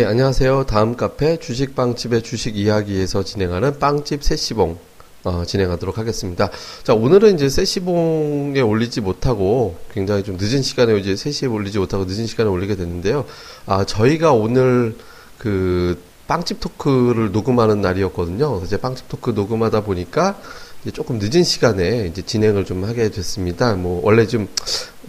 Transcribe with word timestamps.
예, 0.00 0.06
안녕하세요. 0.06 0.64
다음 0.64 0.96
카페 0.96 1.36
주식빵집의 1.36 2.22
주식 2.22 2.56
이야기에서 2.56 3.22
진행하는 3.22 3.78
빵집 3.78 4.24
세시봉 4.24 4.78
어, 5.24 5.44
진행하도록 5.44 5.98
하겠습니다. 5.98 6.48
자, 6.84 6.94
오늘은 6.94 7.34
이제 7.34 7.50
세시봉에 7.50 8.62
올리지 8.62 9.02
못하고 9.02 9.76
굉장히 9.92 10.22
좀 10.22 10.38
늦은 10.40 10.62
시간에 10.62 10.96
이제 10.96 11.12
3시에 11.12 11.52
올리지 11.52 11.78
못하고 11.78 12.06
늦은 12.06 12.26
시간에 12.26 12.48
올리게 12.48 12.76
됐는데요. 12.76 13.26
아, 13.66 13.84
저희가 13.84 14.32
오늘 14.32 14.96
그 15.36 16.02
빵집 16.28 16.60
토크를 16.60 17.32
녹음하는 17.32 17.82
날이었거든요. 17.82 18.52
그래서 18.52 18.64
이제 18.64 18.76
빵집 18.78 19.06
토크 19.10 19.32
녹음하다 19.32 19.82
보니까 19.82 20.40
이제 20.80 20.92
조금 20.92 21.18
늦은 21.18 21.44
시간에 21.44 22.06
이제 22.06 22.22
진행을 22.22 22.64
좀 22.64 22.84
하게 22.84 23.10
됐습니다. 23.10 23.74
뭐 23.74 24.00
원래 24.02 24.26
좀 24.26 24.48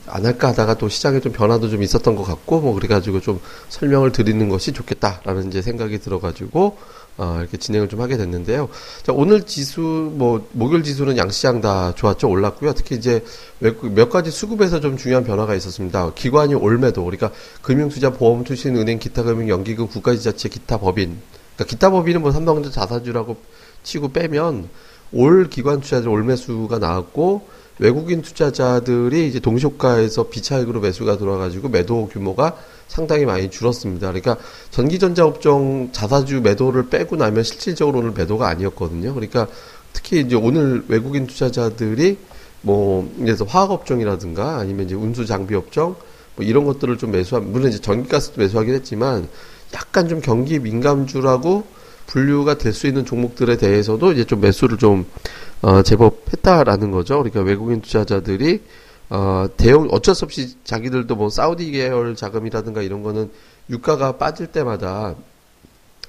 안 0.07 0.25
할까 0.25 0.49
하다가 0.49 0.77
또 0.77 0.89
시장에 0.89 1.19
좀 1.19 1.31
변화도 1.31 1.69
좀 1.69 1.83
있었던 1.83 2.15
것 2.15 2.23
같고 2.23 2.59
뭐 2.59 2.73
그래가지고 2.73 3.21
좀 3.21 3.39
설명을 3.69 4.11
드리는 4.11 4.49
것이 4.49 4.73
좋겠다라는 4.73 5.47
이제 5.47 5.61
생각이 5.61 5.99
들어가지고 5.99 6.77
어, 7.17 7.37
이렇게 7.39 7.57
진행을 7.57 7.89
좀 7.89 8.01
하게 8.01 8.17
됐는데요. 8.17 8.69
자, 9.03 9.11
오늘 9.13 9.43
지수, 9.43 9.81
뭐, 9.81 10.47
목요일 10.53 10.81
지수는 10.83 11.17
양시장 11.17 11.61
다 11.61 11.93
좋았죠. 11.93 12.29
올랐고요. 12.29 12.73
특히 12.73 12.95
이제 12.95 13.23
몇 13.59 14.09
가지 14.09 14.31
수급에서 14.31 14.79
좀 14.79 14.97
중요한 14.97 15.23
변화가 15.23 15.53
있었습니다. 15.55 16.13
기관이 16.15 16.55
올매도, 16.55 17.03
그러니까 17.03 17.31
금융투자, 17.61 18.11
보험, 18.11 18.43
투신, 18.43 18.77
은행, 18.77 18.97
기타 18.97 19.23
금융, 19.23 19.49
연기금, 19.49 19.87
국가지자체, 19.87 20.49
기타 20.49 20.79
법인. 20.79 21.19
그러니까 21.55 21.65
기타 21.69 21.91
법인은 21.91 22.21
뭐 22.21 22.31
삼성전자 22.31 22.71
자사주라고 22.71 23.37
치고 23.83 24.13
빼면 24.13 24.69
올 25.11 25.49
기관 25.49 25.81
투자들 25.81 26.07
올매수가 26.07 26.79
나왔고 26.79 27.47
외국인 27.81 28.21
투자자들이 28.21 29.27
이제 29.27 29.39
동시효과에서 29.39 30.29
비차익으로 30.29 30.81
매수가 30.81 31.17
들어와가지고 31.17 31.69
매도 31.69 32.07
규모가 32.07 32.55
상당히 32.87 33.25
많이 33.25 33.49
줄었습니다. 33.49 34.07
그러니까 34.07 34.37
전기전자 34.69 35.25
업종 35.25 35.89
자사주 35.91 36.41
매도를 36.41 36.89
빼고 36.89 37.15
나면 37.15 37.43
실질적으로 37.43 37.99
오늘 37.99 38.11
매도가 38.11 38.47
아니었거든요. 38.47 39.15
그러니까 39.15 39.47
특히 39.93 40.19
이제 40.19 40.35
오늘 40.35 40.85
외국인 40.89 41.25
투자자들이 41.25 42.17
뭐 42.61 43.11
그래서 43.17 43.45
화학 43.45 43.71
업종이라든가 43.71 44.59
아니면 44.59 44.85
이제 44.85 44.93
운수 44.93 45.25
장비 45.25 45.55
업종 45.55 45.95
뭐 46.35 46.45
이런 46.45 46.65
것들을 46.65 46.99
좀 46.99 47.09
매수한 47.09 47.51
물론 47.51 47.69
이제 47.69 47.79
전기가스도 47.81 48.39
매수하긴 48.41 48.75
했지만 48.75 49.27
약간 49.73 50.07
좀 50.07 50.21
경기 50.21 50.59
민감주라고 50.59 51.63
분류가 52.05 52.57
될 52.57 52.73
수 52.73 52.87
있는 52.87 53.05
종목들에 53.05 53.57
대해서도 53.57 54.11
이제 54.11 54.23
좀 54.23 54.41
매수를 54.41 54.77
좀 54.77 55.05
어, 55.61 55.83
제법 55.83 56.25
했다라는 56.33 56.91
거죠. 56.91 57.17
그러니까 57.17 57.41
외국인 57.41 57.81
투자자들이 57.81 58.61
어, 59.09 59.47
대형 59.57 59.87
어쩔 59.91 60.15
수 60.15 60.25
없이 60.25 60.55
자기들도 60.63 61.15
뭐 61.15 61.29
사우디 61.29 61.69
계열 61.71 62.15
자금이라든가 62.15 62.81
이런 62.81 63.03
거는 63.03 63.29
유가가 63.69 64.17
빠질 64.17 64.47
때마다 64.47 65.15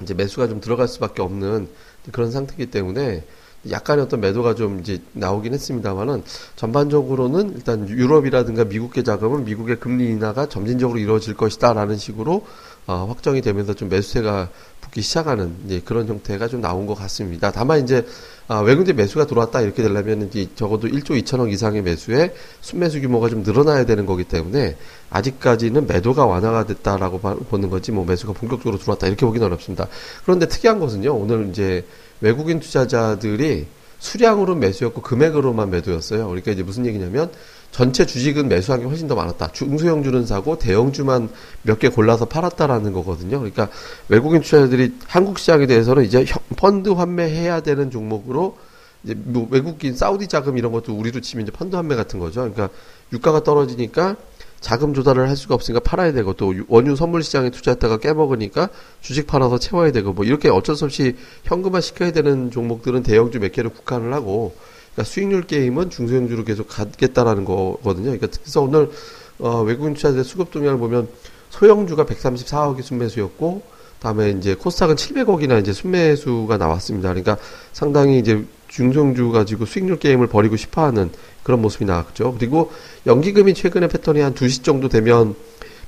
이제 0.00 0.14
매수가 0.14 0.48
좀 0.48 0.61
들어갈 0.61 0.89
수밖에 0.89 1.20
없는 1.20 1.69
그런 2.12 2.31
상태이기 2.31 2.67
때문에 2.67 3.25
약간의 3.70 4.05
어떤 4.05 4.20
매도가 4.20 4.55
좀 4.55 4.80
이제 4.80 5.00
나오긴 5.12 5.55
했습니다만은 5.55 6.24
전반적으로는 6.56 7.55
일단 7.55 7.88
유럽이라든가 7.88 8.64
미국계 8.64 9.02
자금은 9.02 9.44
미국의 9.44 9.78
금리 9.78 10.06
인하가 10.06 10.48
점진적으로 10.48 10.98
이루어질 10.98 11.34
것이다라는 11.34 11.96
식으로 11.96 12.44
어, 12.86 13.06
확정이 13.08 13.41
되면서 13.41 13.74
좀 13.74 13.88
매수세가 13.88 14.48
붙기 14.80 15.02
시작하는 15.02 15.54
이제 15.64 15.80
그런 15.84 16.08
형태가 16.08 16.48
좀 16.48 16.60
나온 16.60 16.86
것 16.86 16.94
같습니다. 16.94 17.53
다만 17.53 17.82
이제 17.84 18.04
아, 18.48 18.59
외국인 18.59 18.97
매수가 18.97 19.26
들어왔다 19.26 19.60
이렇게 19.60 19.82
되려면 19.82 20.22
이제 20.22 20.48
적어도 20.56 20.88
1조 20.88 21.22
2천억 21.22 21.53
이상의 21.53 21.82
매수에 21.82 22.34
순매수 22.60 23.00
규모가 23.00 23.28
좀 23.28 23.44
늘어나야 23.44 23.87
되는 23.87 24.04
거기 24.04 24.25
때문에 24.25 24.76
아직까지는 25.10 25.87
매도가 25.87 26.26
완화가 26.26 26.66
됐다라고 26.66 27.20
보는 27.20 27.70
거지 27.70 27.92
뭐 27.92 28.04
매수가 28.04 28.32
본격적으로 28.32 28.78
들어왔다 28.78 29.06
이렇게 29.06 29.25
보기는 29.25 29.47
어렵습니다. 29.47 29.87
그런데 30.25 30.47
특이한 30.48 30.81
것은요. 30.81 31.14
오늘 31.14 31.48
이제 31.50 31.87
외국인 32.22 32.60
투자자들이 32.60 33.66
수량으로 33.99 34.55
매수였고 34.56 35.03
금액으로만 35.03 35.71
매도였어요. 35.71 36.27
그러니까 36.27 36.50
이제 36.50 36.62
무슨 36.62 36.87
얘기냐면 36.87 37.31
전체 37.71 38.05
주식은 38.05 38.49
매수한 38.49 38.81
게 38.81 38.87
훨씬 38.87 39.06
더 39.09 39.15
많았다. 39.15 39.53
중소형주는 39.53 40.27
사고 40.27 40.59
대형주만 40.59 41.28
몇 41.62 41.78
개 41.78 41.88
골라서 41.88 42.25
팔았다라는 42.25 42.93
거거든요. 42.93 43.38
그러니까 43.38 43.69
외국인 44.09 44.41
투자자들이 44.43 44.94
한국 45.06 45.38
시장에 45.38 45.66
대해서는 45.66 46.05
이제 46.05 46.25
펀드 46.56 46.91
환매해야 46.91 47.61
되는 47.61 47.91
종목으로 47.91 48.59
이제 49.05 49.15
뭐 49.16 49.49
외국인 49.50 49.97
사우디 49.97 50.28
자금 50.28 50.59
이런 50.59 50.71
것도 50.72 50.94
우리로 50.94 51.21
치면 51.21 51.44
이제 51.47 51.53
펀드 51.53 51.77
환매 51.77 51.94
같은 51.97 52.19
거죠. 52.19 52.41
그러니까 52.41 52.69
유가가 53.12 53.43
떨어지니까 53.43 54.16
자금 54.62 54.95
조달을 54.95 55.28
할 55.28 55.37
수가 55.37 55.55
없으니까 55.55 55.81
팔아야 55.81 56.12
되고 56.12 56.33
또 56.33 56.55
원유 56.69 56.97
선물 56.97 57.23
시장에 57.23 57.50
투자했다가 57.50 57.99
깨먹으니까 57.99 58.71
주식 59.03 59.27
팔아서 59.27 59.59
채워야 59.59 59.93
되고 59.93 60.12
뭐 60.12 60.25
이렇게 60.25 60.49
어쩔 60.49 60.77
수 60.77 60.87
없이 60.87 61.17
현금화 61.45 61.83
시켜야 61.83 62.12
되는 62.12 62.50
종목들은 62.50 63.03
대형주 63.03 63.41
몇 63.41 63.53
개를 63.53 63.71
국한을 63.71 64.15
하고 64.15 64.55
그러니까 64.95 65.11
수익률 65.11 65.43
게임은 65.43 65.91
중소형주로 65.91 66.45
계속 66.45 66.69
가겠다라는 66.69 67.45
거거든요. 67.45 68.05
그러니까 68.12 68.28
그래서 68.28 68.62
오늘 68.62 68.91
어, 69.39 69.62
외국인 69.62 69.95
투자자 69.95 70.23
수급 70.23 70.50
동향을 70.53 70.79
보면 70.79 71.09
소형주가 71.50 72.05
134억이 72.05 72.83
순매수였고 72.83 73.62
다음에 73.99 74.31
이제 74.31 74.55
코스닥은 74.55 74.97
700억이나 74.97 75.61
이제 75.61 75.73
순매수가 75.73 76.56
나왔습니다. 76.56 77.09
그러니까 77.09 77.37
상당히 77.73 78.19
이제 78.19 78.44
중성주 78.72 79.33
가지고 79.33 79.66
수익률 79.66 79.99
게임을 79.99 80.28
벌이고 80.28 80.56
싶어하는 80.56 81.10
그런 81.43 81.60
모습이 81.60 81.84
나왔죠. 81.84 82.34
그리고 82.38 82.72
연기금이 83.06 83.53
최근에 83.55 83.88
패턴이 83.88 84.21
한 84.21 84.34
2시 84.34 84.65
정도 84.65 84.88
되면 84.88 85.34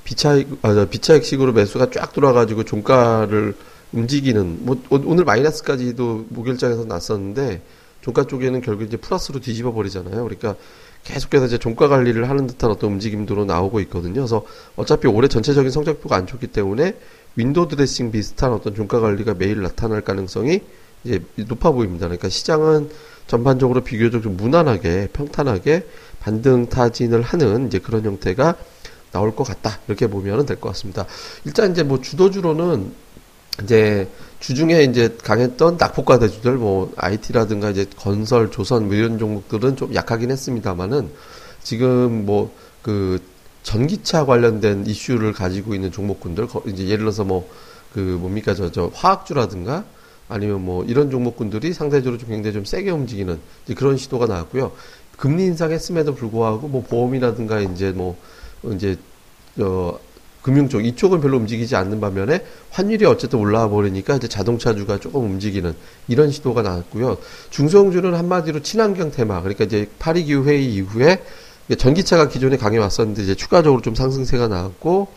비차익, 0.03 0.59
아, 0.61 0.85
비차익식으로 0.85 1.53
매수가 1.53 1.89
쫙 1.89 2.13
돌아가지고 2.13 2.63
종가를 2.63 3.55
움직이는, 3.91 4.59
뭐, 4.61 4.79
오늘 4.89 5.23
마이너스까지도 5.23 6.27
목요일장에서 6.29 6.85
났었는데, 6.85 7.61
종가 8.01 8.25
쪽에는 8.25 8.61
결국 8.61 8.83
이제 8.83 8.97
플러스로 8.97 9.39
뒤집어 9.39 9.73
버리잖아요. 9.73 10.23
그러니까 10.23 10.55
계속해서 11.05 11.47
이제 11.47 11.57
종가 11.57 11.87
관리를 11.87 12.29
하는 12.29 12.45
듯한 12.45 12.69
어떤 12.69 12.91
움직임으로 12.91 13.45
나오고 13.45 13.79
있거든요. 13.81 14.13
그래서 14.13 14.45
어차피 14.75 15.07
올해 15.07 15.27
전체적인 15.27 15.71
성적표가 15.71 16.15
안 16.15 16.27
좋기 16.27 16.47
때문에 16.47 16.97
window 17.35 17.67
dressing 17.67 18.11
비슷한 18.11 18.53
어떤 18.53 18.75
종가 18.75 18.99
관리가 18.99 19.33
매일 19.33 19.61
나타날 19.61 20.01
가능성이 20.01 20.61
이제 21.05 21.23
높아 21.35 21.71
보입니다. 21.71 22.07
그러니까 22.07 22.29
시장은 22.29 22.89
전반적으로 23.27 23.81
비교적 23.83 24.21
좀 24.21 24.37
무난하게 24.37 25.09
평탄하게 25.13 25.87
반등 26.19 26.67
타진을 26.67 27.21
하는 27.21 27.67
이제 27.67 27.79
그런 27.79 28.03
형태가 28.03 28.55
나올 29.11 29.35
것 29.35 29.43
같다 29.45 29.79
이렇게 29.87 30.07
보면 30.07 30.45
될 30.45 30.59
것 30.59 30.69
같습니다. 30.69 31.05
일단 31.45 31.71
이제 31.71 31.83
뭐 31.83 32.01
주도주로는 32.01 32.91
이제 33.63 34.09
주중에 34.41 34.83
이제 34.83 35.15
강했던 35.23 35.77
낙폭과대주들 35.77 36.53
뭐 36.53 36.91
IT라든가 36.97 37.69
이제 37.69 37.85
건설, 37.97 38.51
조선 38.51 38.87
뭐 38.87 38.95
이런 38.95 39.17
종목들은 39.17 39.77
좀 39.77 39.95
약하긴 39.95 40.29
했습니다만은 40.31 41.09
지금 41.63 42.25
뭐그 42.25 43.21
전기차 43.63 44.25
관련된 44.25 44.85
이슈를 44.85 45.31
가지고 45.33 45.73
있는 45.73 45.91
종목군들 45.91 46.47
이제 46.67 46.85
예를 46.85 46.99
들어서 46.99 47.23
뭐 47.23 47.47
그 47.95 47.99
뭡니까 48.19 48.53
저 48.53 48.69
저 48.71 48.91
화학주라든가 48.93 49.85
아니면 50.27 50.65
뭐 50.65 50.83
이런 50.85 51.11
종목군들이 51.11 51.73
상대적으로 51.73 52.17
좀 52.17 52.29
굉장히 52.29 52.53
좀 52.53 52.65
세게 52.65 52.89
움직이는 52.89 53.39
그런 53.75 53.97
시도가 53.97 54.25
나왔고요. 54.25 54.71
금리 55.17 55.45
인상했음에도 55.45 56.15
불구하고 56.15 56.67
뭐 56.67 56.83
보험이라든가 56.83 57.61
이제 57.61 57.91
뭐 57.91 58.17
이제 58.73 58.97
어 59.59 59.97
금융 60.41 60.69
쪽 60.69 60.85
이쪽은 60.85 61.21
별로 61.21 61.37
움직이지 61.37 61.75
않는 61.75 61.99
반면에 61.99 62.45
환율이 62.69 63.05
어쨌든 63.05 63.39
올라와 63.39 63.67
버리니까 63.69 64.17
이제 64.17 64.27
자동차주가 64.27 64.99
조금 64.99 65.23
움직이는 65.23 65.73
이런 66.07 66.31
시도가 66.31 66.61
나왔고요. 66.61 67.17
중소형주는 67.49 68.13
한마디로 68.13 68.61
친환경 68.61 69.11
테마 69.11 69.41
그러니까 69.41 69.63
이제 69.63 69.89
파리 69.97 70.23
기후 70.23 70.45
회의 70.45 70.71
이후에 70.73 71.23
전기차가 71.79 72.27
기존에 72.29 72.57
강해 72.57 72.77
왔었는데 72.77 73.23
이제 73.23 73.33
추가적으로 73.33 73.81
좀 73.81 73.95
상승세가 73.95 74.47
나왔고 74.47 75.07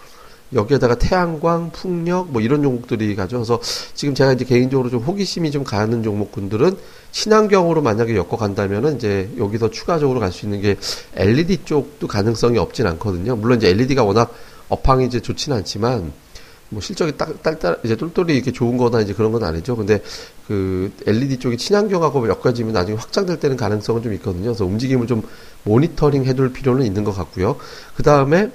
여기에다가 0.52 0.94
태양광, 0.96 1.70
풍력 1.70 2.30
뭐 2.32 2.40
이런 2.40 2.62
종목들이 2.62 3.14
가져서 3.14 3.60
지금 3.94 4.14
제가 4.14 4.32
이제 4.32 4.44
개인적으로 4.44 4.90
좀 4.90 5.02
호기심이 5.02 5.50
좀 5.50 5.64
가는 5.64 6.02
종목군들은 6.02 6.76
친환경으로 7.12 7.82
만약에 7.82 8.16
엮어 8.16 8.36
간다면은 8.36 8.96
이제 8.96 9.30
여기서 9.38 9.70
추가적으로 9.70 10.20
갈 10.20 10.32
수 10.32 10.46
있는 10.46 10.60
게 10.60 10.76
LED 11.14 11.64
쪽도 11.64 12.06
가능성이 12.06 12.58
없진 12.58 12.86
않거든요. 12.86 13.36
물론 13.36 13.58
이제 13.58 13.68
LED가 13.68 14.04
워낙 14.04 14.32
업황이 14.68 15.06
이제 15.06 15.20
좋지는 15.20 15.56
않지만 15.58 16.12
뭐 16.70 16.82
실적이 16.82 17.16
딱 17.16 17.42
딸딸 17.42 17.80
이제 17.84 17.96
똘똘이 17.96 18.34
이렇게 18.34 18.52
좋은 18.52 18.76
거나 18.76 19.00
이제 19.00 19.14
그런 19.14 19.32
건 19.32 19.42
아니죠. 19.42 19.74
근데 19.74 20.02
그 20.46 20.92
LED 21.06 21.38
쪽이 21.38 21.56
친환경하고 21.56 22.28
엮어지면 22.28 22.74
나중에 22.74 22.96
확장될 22.96 23.40
때는 23.40 23.56
가능성은 23.56 24.02
좀 24.02 24.12
있거든요. 24.14 24.44
그래서 24.44 24.66
움직임을 24.66 25.06
좀 25.06 25.22
모니터링 25.64 26.24
해둘 26.24 26.52
필요는 26.52 26.84
있는 26.84 27.04
것 27.04 27.12
같고요. 27.12 27.56
그 27.96 28.02
다음에 28.02 28.50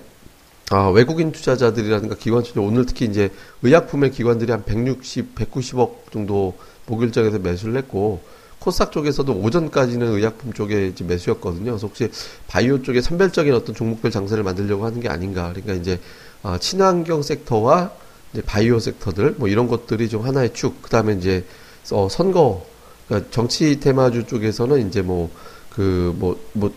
아, 0.72 0.88
외국인 0.90 1.32
투자자들이라든가 1.32 2.16
기관 2.16 2.44
투자 2.44 2.62
오늘 2.62 2.86
특히 2.86 3.06
이제 3.06 3.30
의약품의 3.62 4.12
기관들이 4.12 4.52
한 4.52 4.64
160, 4.64 5.36
190억 5.36 6.12
정도 6.12 6.56
목요일장에서 6.88 7.40
매수를 7.40 7.78
했고 7.78 8.22
코스닥 8.60 8.92
쪽에서도 8.94 9.32
오전까지는 9.34 10.08
의약품 10.14 10.54
쪽에 10.54 10.88
이제 10.88 11.04
매수였거든요. 11.04 11.66
그래서 11.72 11.86
혹시 11.86 12.10
바이오 12.48 12.82
쪽에 12.82 13.02
선별적인 13.02 13.54
어떤 13.54 13.76
종목별 13.76 14.10
장세를 14.10 14.44
만들려고 14.44 14.86
하는 14.86 15.02
게 15.02 15.10
아닌가. 15.10 15.50
그러니까 15.50 15.74
이제 15.74 16.00
어, 16.44 16.58
친환경 16.58 17.22
섹터와 17.24 17.92
이제 18.32 18.42
바이오 18.42 18.80
섹터들 18.80 19.36
뭐 19.38 19.50
이런 19.50 19.68
것들이 19.68 20.08
좀 20.08 20.24
하나의 20.24 20.54
축. 20.54 20.82
그다음에 20.82 21.14
이제 21.14 21.46
어 21.92 22.08
선거 22.10 22.66
그러니까 23.08 23.30
정치 23.32 23.80
테마주 23.82 24.28
쪽에서는 24.28 24.88
이제 24.88 25.02
뭐 25.02 25.30
그 25.76 26.14
뭐 26.20 26.38
뭐 26.54 26.72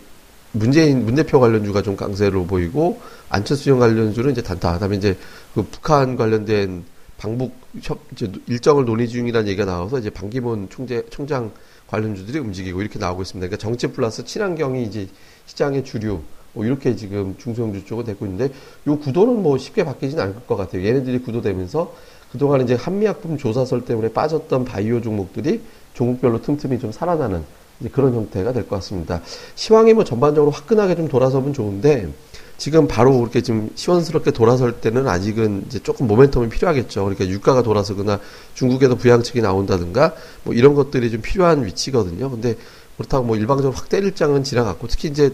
문재인 0.57 1.05
문 1.05 1.15
대표 1.15 1.39
관련주가 1.39 1.81
좀 1.81 1.95
강세로 1.95 2.45
보이고 2.45 2.99
안철수 3.29 3.69
형 3.69 3.79
관련주는 3.79 4.31
이제 4.31 4.41
단타. 4.41 4.73
그다음에 4.73 4.97
이제 4.97 5.17
그 5.53 5.63
북한 5.63 6.15
관련된 6.15 6.83
방북 7.17 7.53
협 7.81 7.99
이제 8.11 8.31
일정을 8.47 8.85
논의 8.85 9.07
중이라는 9.07 9.47
얘기가 9.47 9.65
나와서 9.65 9.99
이제 9.99 10.09
반기문 10.09 10.69
총재 10.69 11.03
총장 11.09 11.51
관련주들이 11.87 12.39
움직이고 12.39 12.81
이렇게 12.81 12.99
나오고 12.99 13.21
있습니다. 13.21 13.47
그러니까 13.47 13.61
정치 13.61 13.87
플러스 13.87 14.23
친환경이 14.23 14.83
이제 14.83 15.07
시장의 15.45 15.83
주류 15.83 16.21
뭐 16.53 16.65
이렇게 16.65 16.95
지금 16.95 17.35
중소형주 17.37 17.85
쪽은 17.85 18.05
되고 18.05 18.25
있는데 18.25 18.53
요 18.87 18.97
구도는 18.99 19.41
뭐 19.41 19.57
쉽게 19.57 19.83
바뀌진 19.83 20.19
않을 20.19 20.35
것 20.47 20.55
같아요. 20.55 20.85
얘네들이 20.85 21.19
구도되면서 21.19 21.93
그동안 22.31 22.61
이제 22.61 22.75
한미약품 22.75 23.37
조사설 23.37 23.85
때문에 23.85 24.11
빠졌던 24.11 24.65
바이오 24.65 25.01
종목들이 25.01 25.61
종목별로 25.93 26.41
틈틈이 26.41 26.79
좀 26.79 26.91
살아나는 26.91 27.43
그런 27.91 28.13
형태가 28.13 28.53
될 28.53 28.67
것 28.67 28.77
같습니다. 28.77 29.21
시황이 29.55 29.93
뭐 29.93 30.03
전반적으로 30.03 30.51
화끈하게 30.51 30.95
좀 30.95 31.07
돌아서면 31.07 31.53
좋은데 31.53 32.09
지금 32.57 32.87
바로 32.87 33.19
그렇게 33.19 33.41
좀 33.41 33.69
시원스럽게 33.75 34.31
돌아설 34.31 34.81
때는 34.81 35.07
아직은 35.07 35.65
이제 35.67 35.79
조금 35.79 36.07
모멘텀이 36.07 36.49
필요하겠죠. 36.49 37.03
그러니까 37.03 37.27
유가가 37.27 37.61
돌아서거나 37.61 38.19
중국에도 38.55 38.95
부양책이 38.95 39.41
나온다든가 39.41 40.15
뭐 40.43 40.55
이런 40.55 40.73
것들이 40.73 41.11
좀 41.11 41.21
필요한 41.21 41.65
위치거든요. 41.65 42.31
근데 42.31 42.55
그렇다고 42.97 43.25
뭐 43.25 43.37
일방적으로 43.37 43.73
확 43.73 43.89
때릴 43.89 44.15
장은 44.15 44.43
지나갔고 44.43 44.87
특히 44.87 45.09
이제 45.09 45.31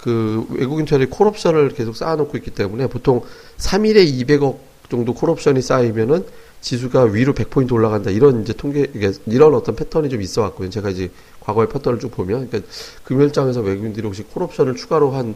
그 0.00 0.46
외국인 0.50 0.84
처리 0.84 1.06
콜옵션을 1.06 1.70
계속 1.70 1.96
쌓아놓고 1.96 2.36
있기 2.38 2.50
때문에 2.50 2.88
보통 2.88 3.22
3일에 3.58 4.26
200억 4.26 4.58
정도 4.90 5.14
콜옵션이 5.14 5.62
쌓이면은 5.62 6.26
지수가 6.64 7.02
위로 7.04 7.34
100포인트 7.34 7.72
올라간다. 7.72 8.10
이런 8.10 8.42
이제 8.42 8.54
통계, 8.54 8.86
이런 9.26 9.54
어떤 9.54 9.76
패턴이 9.76 10.08
좀 10.08 10.22
있어 10.22 10.40
왔고요. 10.42 10.70
제가 10.70 10.88
이제 10.88 11.10
과거의 11.40 11.68
패턴을 11.68 11.98
쭉 11.98 12.10
보면, 12.10 12.48
그러니까 12.48 12.72
금요일장에서 13.04 13.60
외국인들이 13.60 14.06
혹시 14.06 14.22
콜옵션을 14.22 14.74
추가로 14.74 15.10
한 15.12 15.34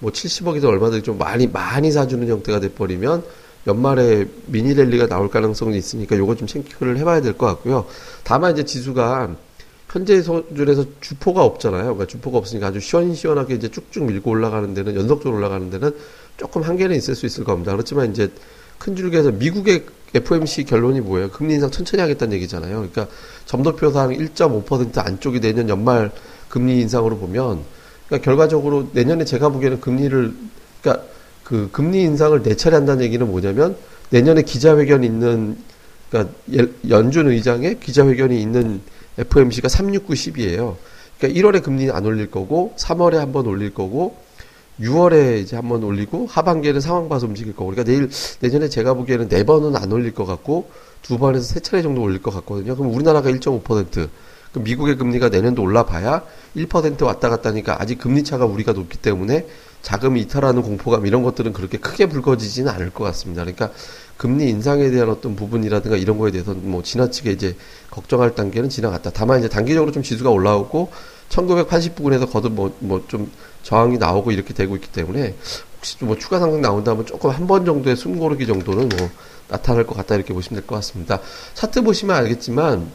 뭐 0.00 0.10
70억이든 0.10 0.64
얼마든지 0.64 1.02
좀 1.04 1.18
많이, 1.18 1.46
많이 1.46 1.92
사주는 1.92 2.26
형태가 2.26 2.60
돼 2.60 2.72
버리면 2.72 3.22
연말에 3.66 4.26
미니 4.46 4.74
랠리가 4.74 5.06
나올 5.06 5.28
가능성이 5.28 5.76
있으니까 5.78 6.16
요거 6.16 6.36
좀 6.36 6.48
체크를 6.48 6.96
해봐야 6.98 7.20
될 7.20 7.34
것 7.34 7.46
같고요. 7.46 7.84
다만 8.24 8.52
이제 8.52 8.64
지수가 8.64 9.36
현재 9.88 10.22
수준에서 10.22 10.86
주포가 11.00 11.44
없잖아요. 11.44 11.82
그러니까 11.82 12.06
주포가 12.06 12.38
없으니까 12.38 12.68
아주 12.68 12.80
시원시원하게 12.80 13.54
이제 13.54 13.68
쭉쭉 13.68 14.04
밀고 14.04 14.30
올라가는 14.30 14.72
데는 14.72 14.94
연속적으로 14.94 15.36
올라가는 15.36 15.68
데는 15.68 15.94
조금 16.40 16.62
한계는 16.62 16.96
있을 16.96 17.14
수 17.14 17.26
있을 17.26 17.44
겁니다. 17.44 17.72
그렇지만 17.72 18.10
이제 18.10 18.32
큰 18.78 18.96
줄기에서 18.96 19.30
미국의 19.30 19.84
FOMC 20.14 20.64
결론이 20.64 21.02
뭐예요? 21.02 21.30
금리 21.30 21.52
인상 21.52 21.70
천천히 21.70 22.00
하겠다는 22.00 22.32
얘기잖아요. 22.36 22.76
그러니까 22.76 23.08
점도표상 23.44 24.08
1.5% 24.08 25.06
안쪽이 25.06 25.40
내년 25.40 25.68
연말 25.68 26.10
금리 26.48 26.80
인상으로 26.80 27.18
보면 27.18 27.60
그러니까 28.06 28.24
결과적으로 28.24 28.88
내년에 28.94 29.26
제가 29.26 29.50
보기에는 29.50 29.82
금리를 29.82 30.34
그러니까 30.80 31.04
그 31.44 31.68
금리 31.72 32.04
인상을 32.04 32.42
네 32.42 32.56
차례 32.56 32.76
한다는 32.76 33.04
얘기는 33.04 33.24
뭐냐면 33.26 33.76
내년에 34.08 34.40
기자회견 34.40 35.04
있는 35.04 35.58
그러니까 36.08 36.34
연준 36.88 37.28
의장의 37.28 37.80
기자회견이 37.80 38.40
있는 38.40 38.80
FOMC가 39.18 39.68
3, 39.68 39.94
6, 39.94 40.06
9, 40.06 40.14
10이에요. 40.14 40.76
그러니까 41.18 41.40
1월에 41.40 41.62
금리 41.62 41.90
안 41.90 42.06
올릴 42.06 42.30
거고 42.30 42.72
3월에 42.78 43.16
한 43.16 43.30
번 43.30 43.46
올릴 43.46 43.74
거고 43.74 44.16
6월에 44.80 45.40
이제 45.40 45.56
한번 45.56 45.82
올리고 45.82 46.26
하반기에는 46.26 46.80
상황 46.80 47.08
봐서 47.08 47.26
움직일 47.26 47.54
거고 47.54 47.70
그러니까 47.70 47.84
내일 47.84 48.08
내년에 48.40 48.68
제가 48.68 48.94
보기에는 48.94 49.28
네 49.28 49.44
번은 49.44 49.76
안 49.76 49.92
올릴 49.92 50.14
것 50.14 50.24
같고 50.24 50.70
두 51.02 51.18
번에서 51.18 51.44
세 51.44 51.60
차례 51.60 51.82
정도 51.82 52.02
올릴 52.02 52.22
것 52.22 52.30
같거든요. 52.32 52.76
그럼 52.76 52.94
우리나라가 52.94 53.30
1.5%, 53.30 54.08
그럼 54.52 54.64
미국의 54.64 54.96
금리가 54.96 55.28
내년도 55.28 55.62
올라봐야 55.62 56.24
1% 56.56 57.04
왔다 57.04 57.28
갔다 57.28 57.50
하니까 57.50 57.80
아직 57.80 57.98
금리 57.98 58.24
차가 58.24 58.46
우리가 58.46 58.72
높기 58.72 58.98
때문에 58.98 59.46
자금 59.82 60.16
이탈하는 60.16 60.62
공포감 60.62 61.06
이런 61.06 61.22
것들은 61.22 61.52
그렇게 61.52 61.78
크게 61.78 62.06
불거지지는 62.06 62.70
않을 62.70 62.90
것 62.90 63.04
같습니다. 63.04 63.42
그러니까 63.42 63.70
금리 64.16 64.50
인상에 64.50 64.90
대한 64.90 65.08
어떤 65.08 65.36
부분이라든가 65.36 65.96
이런 65.96 66.18
거에 66.18 66.30
대해서 66.30 66.52
뭐 66.52 66.82
지나치게 66.82 67.30
이제 67.32 67.56
걱정할 67.90 68.34
단계는 68.34 68.68
지나갔다. 68.68 69.10
다만 69.10 69.38
이제 69.38 69.48
단기적으로 69.48 69.92
좀 69.92 70.02
지수가 70.02 70.28
올라오고 70.28 70.90
1980 71.30 71.94
부근에서 71.94 72.26
거듭 72.28 72.52
뭐, 72.52 72.76
뭐좀 72.80 73.30
저항이 73.62 73.98
나오고 73.98 74.32
이렇게 74.32 74.54
되고 74.54 74.74
있기 74.76 74.88
때문에 74.92 75.34
혹시 75.76 75.98
좀뭐 75.98 76.16
추가 76.18 76.38
상승 76.38 76.60
나온다면 76.60 77.06
조금 77.06 77.30
한 77.30 77.46
번 77.46 77.64
정도의 77.64 77.96
숨고르기 77.96 78.46
정도는 78.46 78.88
뭐 78.90 79.10
나타날 79.48 79.86
것 79.86 79.96
같다 79.96 80.14
이렇게 80.14 80.32
보시면 80.32 80.60
될 80.60 80.66
것 80.66 80.74
같습니다. 80.76 81.20
차트 81.54 81.82
보시면 81.82 82.16
알겠지만 82.16 82.90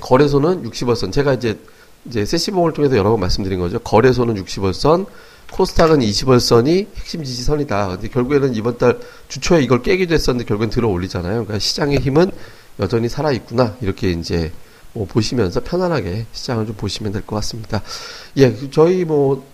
거래소는 0.00 0.64
60월선 0.70 1.12
제가 1.12 1.34
이제 1.34 1.58
이제 2.06 2.24
세시봉을 2.24 2.72
통해서 2.72 2.96
여러 2.96 3.10
번 3.10 3.20
말씀드린 3.20 3.58
거죠. 3.58 3.78
거래소는 3.80 4.34
60월선, 4.44 5.06
코스닥은 5.50 6.00
20월선이 6.00 6.86
핵심 6.96 7.24
지지선이다. 7.24 7.88
근데 7.88 8.08
결국에는 8.08 8.54
이번 8.54 8.78
달 8.78 8.98
주초에 9.28 9.62
이걸 9.62 9.82
깨기도 9.82 10.14
했었는데 10.14 10.46
결국엔 10.46 10.70
들어 10.70 10.88
올리잖아요. 10.88 11.32
그러니까 11.44 11.58
시장의 11.58 11.98
힘은 11.98 12.30
여전히 12.78 13.08
살아 13.08 13.32
있구나. 13.32 13.74
이렇게 13.80 14.10
이제 14.10 14.52
뭐 14.92 15.06
보시면서 15.06 15.60
편안하게 15.60 16.26
시장을 16.32 16.66
좀 16.66 16.76
보시면 16.76 17.12
될 17.12 17.22
것 17.22 17.36
같습니다. 17.36 17.82
예, 18.36 18.54
저희 18.70 19.04
뭐 19.04 19.44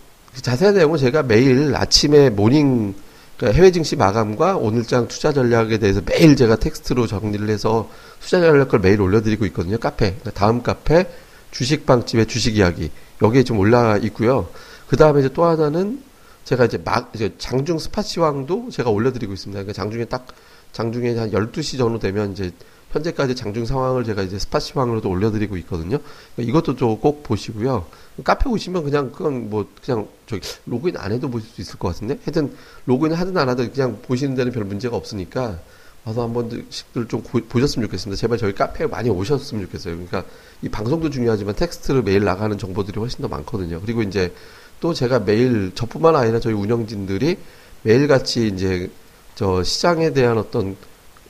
자세한 0.41 0.75
내용은 0.75 0.99
제가 0.99 1.23
매일 1.23 1.75
아침에 1.77 2.31
morning 2.31 2.95
그러니까 3.37 3.59
해외 3.59 3.73
증시 3.73 3.97
마감과 3.97 4.57
오늘장 4.57 5.09
투자 5.09 5.33
전략에 5.33 5.79
대해서 5.79 6.01
매일 6.05 6.37
제가 6.37 6.57
텍스트로 6.57 7.07
정리를 7.07 7.49
해서 7.51 7.91
투자 8.21 8.41
전략을 8.41 8.79
매일 8.79 9.01
올려드리고 9.01 9.45
있거든요. 9.47 9.79
카페. 9.79 10.11
그러니까 10.11 10.31
다음 10.31 10.63
카페 10.63 11.09
주식빵집의 11.51 12.27
주식 12.27 12.57
이야기. 12.57 12.91
여기에 13.21 13.43
좀 13.43 13.59
올라 13.59 13.97
있고요. 13.97 14.49
그 14.87 14.97
다음에 14.97 15.21
이제 15.21 15.29
또 15.33 15.45
하나는 15.45 16.03
제가 16.45 16.65
이제 16.65 16.79
막, 16.79 17.11
이제 17.15 17.35
장중 17.39 17.79
스팟 17.79 18.03
시황도 18.03 18.69
제가 18.71 18.91
올려드리고 18.91 19.33
있습니다. 19.33 19.59
그러니까 19.59 19.73
장중에 19.73 20.05
딱, 20.07 20.27
장중에 20.73 21.19
한 21.19 21.31
12시 21.31 21.79
정도 21.79 21.99
되면 21.99 22.33
이제 22.33 22.53
현재까지 22.93 23.35
장중 23.35 23.65
상황을 23.67 24.05
제가 24.05 24.23
이제 24.23 24.39
스팟 24.39 24.61
시황으로도 24.61 25.09
올려드리고 25.09 25.57
있거든요. 25.59 25.99
그러니까 26.35 26.51
이것도 26.51 26.77
좀 26.77 26.93
꼭 27.03 27.23
보시고요. 27.23 27.87
카페 28.23 28.49
오시면 28.49 28.85
그냥 28.85 29.11
그건 29.13 29.51
뭐 29.51 29.67
그냥 29.85 30.07
저기 30.27 30.47
로그인 30.67 30.97
안 30.99 31.11
해도 31.13 31.29
보실 31.29 31.49
수 31.49 31.61
있을 31.61 31.79
것 31.79 31.89
같은데 31.89 32.19
하여튼 32.25 32.55
로그인 32.87 33.13
하든 33.13 33.37
안 33.37 33.49
하든 33.49 33.73
그냥 33.73 33.99
보시는 34.03 34.35
데는 34.35 34.53
별 34.53 34.65
문제가 34.65 34.97
없으니까 34.97 35.59
와서 36.05 36.23
한 36.23 36.33
번씩들 36.33 37.09
좀 37.09 37.23
고, 37.23 37.41
보셨으면 37.49 37.87
좋겠습니다. 37.89 38.21
제발 38.21 38.39
저희 38.39 38.55
카페에 38.55 38.87
많이 38.87 39.09
오셨으면 39.09 39.65
좋겠어요. 39.67 39.95
그러니까 39.95 40.25
이 40.61 40.69
방송도 40.69 41.11
중요하지만 41.11 41.55
텍스트로 41.55 42.03
매일 42.03 42.25
나가는 42.25 42.57
정보들이 42.57 42.99
훨씬 42.99 43.23
더 43.23 43.29
많거든요. 43.29 43.81
그리고 43.81 44.03
이제 44.03 44.33
또 44.81 44.93
제가 44.93 45.21
매일 45.21 45.73
저뿐만 45.75 46.17
아니라 46.17 46.41
저희 46.41 46.55
운영진들이 46.55 47.39
매일같이 47.83 48.49
이제 48.49 48.91
저 49.35 49.63
시장에 49.63 50.13
대한 50.13 50.39
어떤 50.39 50.77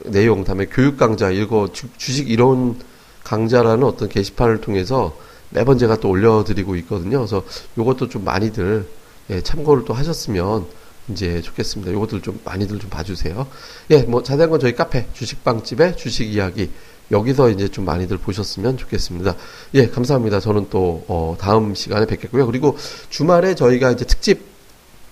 내용, 0.06 0.44
다음에 0.44 0.66
교육 0.66 0.96
강좌, 0.96 1.30
이거 1.30 1.68
주, 1.72 1.88
식 1.98 2.30
이론 2.30 2.78
강좌라는 3.24 3.84
어떤 3.84 4.08
게시판을 4.08 4.60
통해서 4.60 5.16
매번 5.50 5.78
제가 5.78 5.96
또 5.96 6.08
올려드리고 6.08 6.76
있거든요. 6.76 7.18
그래서 7.18 7.44
요것도 7.78 8.08
좀 8.08 8.24
많이들 8.24 8.86
예, 9.30 9.40
참고를 9.40 9.84
또 9.84 9.94
하셨으면 9.94 10.66
이제 11.08 11.40
좋겠습니다. 11.40 11.92
요것들 11.92 12.22
좀 12.22 12.40
많이들 12.44 12.78
좀 12.78 12.90
봐주세요. 12.90 13.46
예, 13.90 14.02
뭐 14.02 14.22
자세한 14.22 14.50
건 14.50 14.60
저희 14.60 14.74
카페 14.74 15.06
주식빵집의 15.12 15.96
주식 15.96 16.32
이야기 16.32 16.70
여기서 17.10 17.50
이제 17.50 17.68
좀 17.68 17.84
많이들 17.84 18.18
보셨으면 18.18 18.76
좋겠습니다. 18.78 19.36
예, 19.74 19.88
감사합니다. 19.88 20.40
저는 20.40 20.68
또, 20.70 21.04
어, 21.08 21.36
다음 21.38 21.74
시간에 21.74 22.06
뵙겠고요. 22.06 22.46
그리고 22.46 22.76
주말에 23.10 23.54
저희가 23.54 23.90
이제 23.90 24.04
특집, 24.04 24.42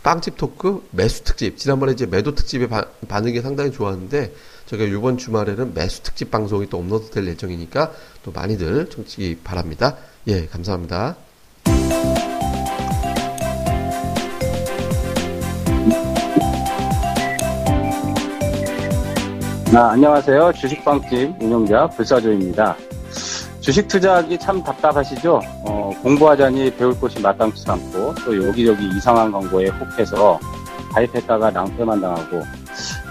빵집 0.02 0.36
토크 0.38 0.82
매수 0.92 1.22
특집, 1.24 1.58
지난번에 1.58 1.92
이제 1.92 2.06
매도 2.06 2.34
특집의 2.34 2.68
바, 2.68 2.86
반응이 3.08 3.40
상당히 3.40 3.70
좋았는데, 3.70 4.32
저희가 4.70 4.84
이번 4.84 5.18
주말에는 5.18 5.74
매수 5.74 6.02
특집 6.02 6.30
방송이 6.30 6.68
또 6.68 6.78
업로드 6.78 7.10
될 7.10 7.26
예정이니까 7.26 7.90
또 8.22 8.30
많이들 8.30 8.88
청취기 8.88 9.38
바랍니다. 9.42 9.96
예, 10.28 10.46
감사합니다. 10.46 11.16
아, 19.74 19.90
안녕하세요. 19.90 20.52
주식방집 20.52 21.34
운영자 21.40 21.88
불사조입니다. 21.88 22.76
주식 23.60 23.88
투자하기 23.88 24.38
참 24.38 24.62
답답하시죠? 24.62 25.40
어, 25.66 25.90
공부하자니 26.02 26.76
배울 26.76 26.98
곳이 26.98 27.20
마땅치 27.20 27.64
않고 27.68 28.14
또 28.24 28.48
여기저기 28.48 28.88
이상한 28.96 29.30
광고에 29.32 29.68
혹해서 29.68 30.38
가입했다가 30.92 31.50
낭패만 31.50 32.00
당하고 32.00 32.59